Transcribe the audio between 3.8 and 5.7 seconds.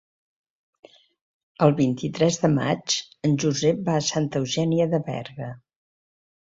va a Santa Eugènia de Berga.